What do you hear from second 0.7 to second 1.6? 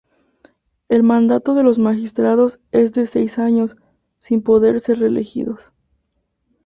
El mandato